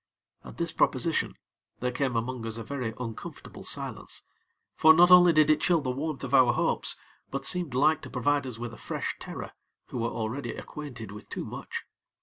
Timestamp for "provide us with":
8.09-8.73